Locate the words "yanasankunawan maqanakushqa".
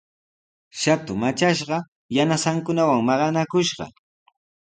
2.17-3.85